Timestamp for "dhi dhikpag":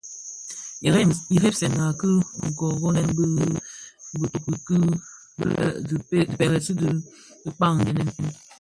6.79-7.75